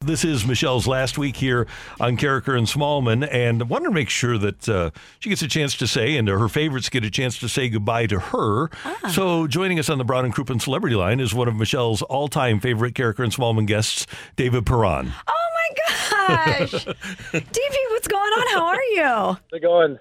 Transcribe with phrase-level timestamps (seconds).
[0.00, 1.66] This is Michelle's last week here
[2.00, 5.48] on Karraker and Smallman, and I wanted to make sure that uh, she gets a
[5.48, 8.70] chance to say, and her favorites get a chance to say goodbye to her.
[8.84, 9.10] Ah.
[9.12, 12.60] So, joining us on the Brown and Crouppen Celebrity Line is one of Michelle's all-time
[12.60, 15.12] favorite Karraker and Smallman guests, David Perron.
[15.26, 16.70] Oh my gosh.
[17.32, 18.46] DP, what's going on?
[18.54, 19.02] How are you?
[19.02, 19.98] How's it going?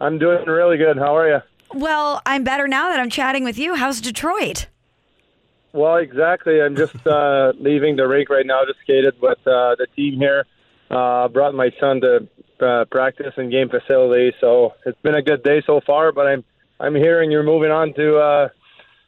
[0.00, 0.98] I'm doing really good.
[0.98, 1.40] How are you?
[1.74, 3.74] Well, I'm better now that I'm chatting with you.
[3.74, 4.66] How's Detroit?
[5.76, 6.62] Well, exactly.
[6.62, 8.64] I'm just uh, leaving the rink right now.
[8.66, 10.46] Just skated with uh, the team here.
[10.90, 12.26] Uh, brought my son to
[12.64, 16.12] uh, practice and game facility, so it's been a good day so far.
[16.12, 16.44] But I'm
[16.80, 18.48] I'm hearing you're moving on to uh,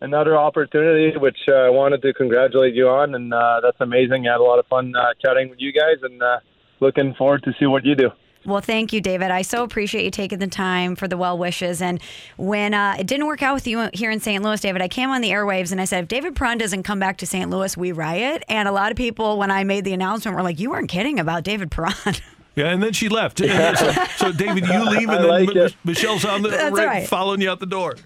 [0.00, 4.28] another opportunity, which uh, I wanted to congratulate you on, and uh, that's amazing.
[4.28, 6.38] I had a lot of fun uh, chatting with you guys, and uh,
[6.78, 8.10] looking forward to see what you do.
[8.44, 9.30] Well, thank you, David.
[9.30, 11.80] I so appreciate you taking the time for the well wishes.
[11.80, 12.00] And
[12.36, 14.42] when uh, it didn't work out with you here in St.
[14.42, 16.98] Louis, David, I came on the airwaves and I said, if David Perron doesn't come
[16.98, 17.48] back to St.
[17.50, 18.42] Louis, we riot.
[18.48, 21.20] And a lot of people, when I made the announcement, were like, you weren't kidding
[21.20, 21.94] about David Perron.
[22.54, 23.40] Yeah, and then she left.
[23.40, 26.76] And so, so, David, you leave, and I then like M- Michelle's on the That's
[26.76, 27.08] right, right.
[27.08, 27.96] following you out the door.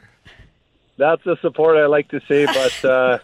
[0.97, 2.47] That's the support I like to see.
[2.47, 3.19] But uh,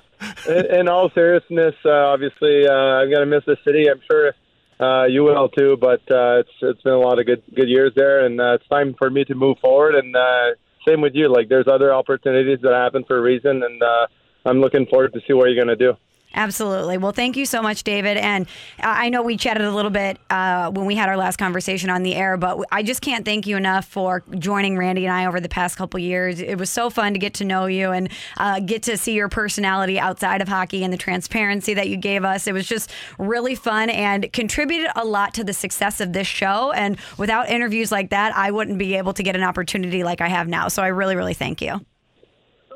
[0.48, 3.88] in, in all seriousness, uh, obviously, uh, I'm going to miss the city.
[3.88, 4.34] I'm sure
[4.82, 5.76] uh, you will too.
[5.80, 8.68] But uh, it's it's been a lot of good good years there, and uh, it's
[8.68, 9.94] time for me to move forward.
[9.94, 10.54] And uh,
[10.86, 11.32] same with you.
[11.32, 14.06] Like there's other opportunities that happen for a reason, and uh,
[14.44, 15.94] I'm looking forward to see what you're to do.
[16.34, 16.98] Absolutely.
[16.98, 18.16] Well, thank you so much, David.
[18.16, 18.46] And
[18.78, 22.02] I know we chatted a little bit uh, when we had our last conversation on
[22.02, 25.40] the air, but I just can't thank you enough for joining Randy and I over
[25.40, 26.40] the past couple years.
[26.40, 29.28] It was so fun to get to know you and uh, get to see your
[29.28, 32.46] personality outside of hockey and the transparency that you gave us.
[32.46, 36.72] It was just really fun and contributed a lot to the success of this show.
[36.72, 40.28] And without interviews like that, I wouldn't be able to get an opportunity like I
[40.28, 40.68] have now.
[40.68, 41.84] So I really, really thank you.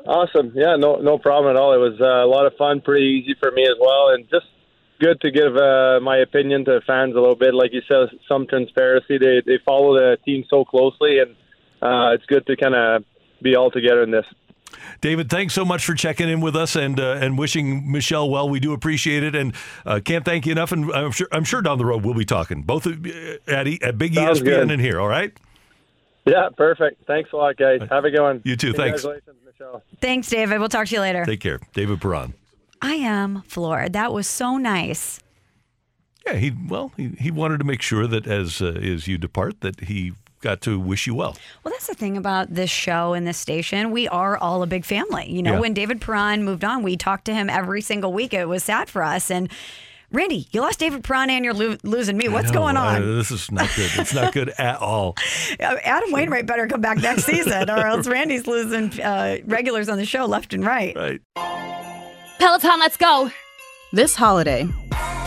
[0.07, 0.53] Awesome.
[0.55, 1.73] Yeah, no no problem at all.
[1.73, 4.45] It was uh, a lot of fun, pretty easy for me as well, and just
[5.01, 7.53] good to give uh, my opinion to fans a little bit.
[7.53, 9.17] Like you said, some transparency.
[9.17, 11.31] They they follow the team so closely, and
[11.81, 13.03] uh, it's good to kind of
[13.43, 14.25] be all together in this.
[15.01, 18.47] David, thanks so much for checking in with us and uh, and wishing Michelle well.
[18.47, 19.53] We do appreciate it, and
[19.85, 20.71] uh, can't thank you enough.
[20.71, 22.95] And I'm sure I'm sure down the road we'll be talking both at,
[23.47, 24.71] at, E- at Big Sounds ESPN good.
[24.71, 25.01] and here.
[25.01, 25.37] All right.
[26.25, 27.05] Yeah, perfect.
[27.07, 27.81] Thanks a lot, guys.
[27.89, 28.41] Have a good one.
[28.45, 28.71] You too.
[28.73, 29.05] Thanks.
[30.01, 30.59] Thanks, David.
[30.59, 31.25] We'll talk to you later.
[31.25, 32.33] Take care, David Perron.
[32.81, 33.93] I am floored.
[33.93, 35.19] That was so nice.
[36.25, 39.61] Yeah, he well he, he wanted to make sure that as uh, as you depart
[39.61, 41.35] that he got to wish you well.
[41.63, 43.89] Well, that's the thing about this show and this station.
[43.91, 45.31] We are all a big family.
[45.31, 45.59] You know, Yeah.
[45.61, 48.33] when David Perron moved on, we talked to him every single week.
[48.35, 49.31] It was sad for us.
[49.31, 49.49] And
[50.11, 52.29] Randy, you lost David Perron and you're lo- losing me.
[52.29, 53.17] What's No, going uh, on?
[53.17, 53.91] this is not good.
[53.97, 55.15] It's not good at all.
[55.59, 59.97] Uh, Adam Wainwright better come back next season, or else Randy's losing uh, regulars on
[59.97, 60.95] the show left and right.
[60.95, 61.19] Right.
[62.39, 63.31] Peloton, let's go.
[63.91, 64.67] This holiday,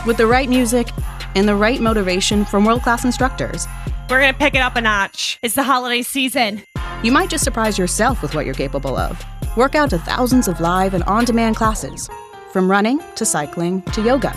[0.07, 0.89] with the right music
[1.35, 3.67] and the right motivation from world class instructors,
[4.09, 5.39] We're going to pick it up a notch.
[5.43, 6.63] It's the holiday season.
[7.03, 9.21] you might just surprise yourself with what you're capable of.
[9.57, 12.09] Work out to thousands of live and on demand classes,
[12.53, 14.37] from running to cycling to yoga.